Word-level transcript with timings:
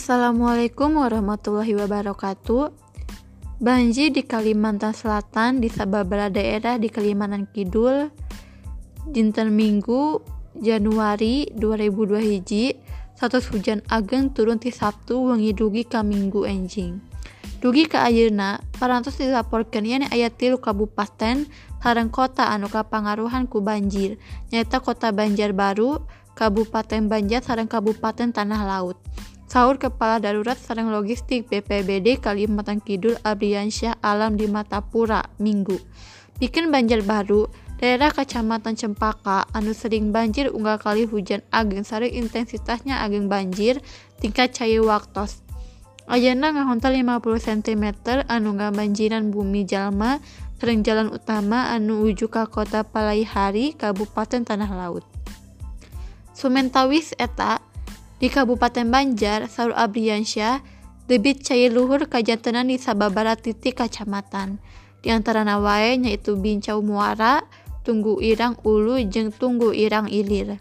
Assalamualaikum 0.00 0.96
warahmatullahi 0.96 1.76
wabarakatuh. 1.76 2.72
Banjir 3.60 4.08
di 4.08 4.24
Kalimantan 4.24 4.96
Selatan 4.96 5.60
di 5.60 5.68
sababaraha 5.68 6.32
daerah 6.32 6.80
di 6.80 6.88
Kalimantan 6.88 7.44
Kidul 7.44 8.08
dinten 9.04 9.52
Minggu 9.52 10.24
Januari 10.56 11.52
2002 11.52 12.16
hiji 12.16 12.80
status 13.12 13.52
hujan 13.52 13.84
ageng 13.92 14.32
turun 14.32 14.56
ti 14.56 14.72
Sabtu 14.72 15.20
wengi 15.20 15.52
dugi 15.52 15.84
ka 15.84 16.00
Minggu 16.00 16.48
enjing. 16.48 16.96
Dugi 17.60 17.84
ka 17.84 18.08
ayeuna 18.08 18.64
parantos 18.80 19.20
dilaporkeun 19.20 19.84
yen 19.84 20.08
aya 20.08 20.32
tilu 20.32 20.64
kabupaten 20.64 21.44
sareng 21.84 22.08
kota 22.08 22.48
anu 22.48 22.72
kapangaruhan 22.72 23.44
ku 23.44 23.60
banjir, 23.60 24.16
nyaeta 24.48 24.80
Kota 24.80 25.12
Banjarbaru, 25.12 26.00
Kabupaten 26.32 27.04
Banjar 27.04 27.44
sareng 27.44 27.68
Kabupaten 27.68 28.32
Tanah 28.32 28.64
Laut. 28.64 28.96
Saur 29.50 29.82
Kepala 29.82 30.22
Darurat 30.22 30.54
Sarang 30.54 30.94
Logistik 30.94 31.50
BPBD 31.50 32.22
Kalimantan 32.22 32.78
Kidul 32.78 33.18
Abriansyah 33.26 33.98
Alam 33.98 34.38
di 34.38 34.46
Matapura 34.46 35.26
Minggu. 35.42 35.74
Bikin 36.38 36.70
banjir 36.70 37.02
baru, 37.02 37.50
daerah 37.82 38.14
Kecamatan 38.14 38.78
Cempaka 38.78 39.50
anu 39.50 39.74
sering 39.74 40.14
banjir 40.14 40.54
unggal 40.54 40.78
kali 40.78 41.02
hujan 41.02 41.42
ageng 41.50 41.82
sering 41.82 42.14
intensitasnya 42.14 43.02
ageng 43.02 43.26
banjir 43.26 43.82
tingkat 44.22 44.54
cair 44.54 44.86
waktos. 44.86 45.42
Ayana 46.06 46.54
ngahontal 46.54 46.94
50 46.94 47.42
cm 47.42 47.84
anu 48.30 48.54
banjiran 48.54 49.34
bumi 49.34 49.66
jalma 49.66 50.22
sering 50.62 50.86
jalan 50.86 51.10
utama 51.10 51.74
anu 51.74 52.06
uju 52.06 52.30
ka 52.30 52.46
kota 52.46 52.86
Palaihari 52.86 53.74
Kabupaten 53.74 54.46
Tanah 54.46 54.70
Laut. 54.70 55.02
Sumentawis 56.38 57.18
eta 57.18 57.58
di 58.20 58.28
Kabupaten 58.28 58.84
Banjar, 58.92 59.48
Saur 59.48 59.72
Abriansyah, 59.72 60.60
debit 61.08 61.40
cair 61.40 61.72
luhur 61.72 62.04
kajantenan 62.04 62.68
di 62.68 62.76
sababara 62.76 63.34
titik 63.34 63.80
kacamatan. 63.80 64.60
Di 65.00 65.08
antara 65.08 65.40
nawae 65.40 65.96
yaitu 66.04 66.36
Bincau 66.36 66.84
Muara, 66.84 67.40
Tunggu 67.80 68.20
Irang 68.20 68.60
Ulu, 68.60 69.00
jeng 69.08 69.32
Tunggu 69.32 69.72
Irang 69.72 70.04
Ilir. 70.12 70.60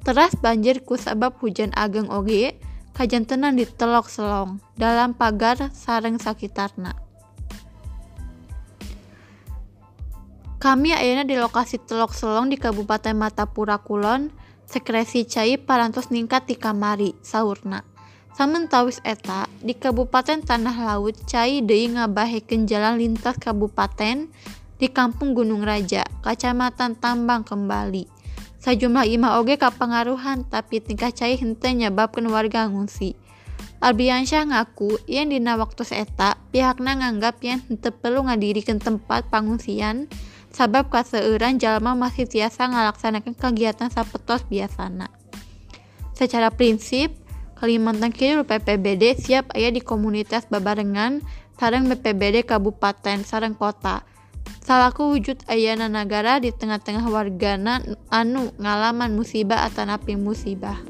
Teras 0.00 0.32
banjir 0.40 0.80
ku 0.80 0.96
sabab 0.96 1.36
hujan 1.44 1.76
ageng 1.76 2.08
oge, 2.08 2.56
kajantenan 2.96 3.60
di 3.60 3.68
Telok 3.68 4.08
Selong, 4.08 4.56
dalam 4.80 5.12
pagar 5.12 5.68
sareng 5.76 6.16
sakitarna. 6.16 6.96
Kami 10.56 10.96
ayana 10.96 11.28
di 11.28 11.36
lokasi 11.36 11.76
Telok 11.76 12.16
Selong 12.16 12.48
di 12.48 12.56
Kabupaten 12.56 13.12
Matapura 13.12 13.76
Kulon, 13.76 14.32
sekresi 14.66 15.24
cai 15.24 15.56
parantos 15.56 16.10
ningkat 16.10 16.50
di 16.50 16.58
kamari 16.58 17.14
saurna 17.22 17.86
samentawis 18.36 19.00
eta 19.00 19.48
di 19.64 19.72
Kabupaten 19.72 20.44
Tanah 20.44 20.76
Laut 20.76 21.16
Cai 21.24 21.64
Dei 21.64 21.88
ngabahekeun 21.88 22.68
jalan 22.68 23.00
lintas 23.00 23.40
Kabupaten 23.40 24.28
di 24.76 24.92
Kampung 24.92 25.32
Gunung 25.32 25.64
Raja, 25.64 26.04
Kacamatan 26.20 27.00
Tambang 27.00 27.48
Kembali. 27.48 28.04
Sajumlah 28.60 29.08
imah 29.08 29.40
oge 29.40 29.56
kapengaruhan 29.56 30.44
tapi 30.52 30.84
tingkah 30.84 31.08
cai 31.08 31.40
henteu 31.40 31.72
nyebabkeun 31.72 32.28
warga 32.28 32.68
ngungsi. 32.68 33.16
Albiansyah 33.80 34.52
ngaku 34.52 35.00
yang 35.08 35.32
dina 35.32 35.56
waktu 35.56 35.84
eta 35.96 36.36
pihakna 36.52 36.92
nganggap 37.00 37.40
yang 37.40 37.64
henteu 37.64 37.92
perlu 37.92 38.28
ngadirikan 38.28 38.76
tempat 38.76 39.32
pengungsian 39.32 40.12
sabab 40.56 40.88
kaseuran 40.88 41.60
jalma 41.60 41.92
masih 41.92 42.24
tiasa 42.24 42.64
ngalaksanakan 42.64 43.36
kegiatan 43.36 43.92
sapetos 43.92 44.40
biasana. 44.48 45.12
Secara 46.16 46.48
prinsip, 46.48 47.12
Kalimantan 47.60 48.08
Kidul 48.08 48.48
PPBD 48.48 49.20
siap 49.20 49.52
ayah 49.52 49.68
di 49.68 49.84
komunitas 49.84 50.48
babarengan 50.48 51.20
sarang 51.60 51.92
BPBD 51.92 52.48
Kabupaten 52.48 53.20
sarang 53.20 53.52
kota. 53.52 54.00
Salaku 54.64 55.12
wujud 55.12 55.44
ayana 55.44 55.92
negara 55.92 56.40
di 56.40 56.52
tengah-tengah 56.56 57.04
wargana 57.04 57.84
anu 58.08 58.48
ngalaman 58.56 59.12
musibah 59.12 59.68
atau 59.68 59.84
napi 59.84 60.16
musibah. 60.16 60.80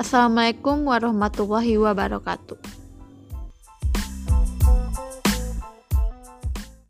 Assalamualaikum 0.00 0.84
warahmatullahi 0.88 1.76
wabarakatuh. 1.76 2.79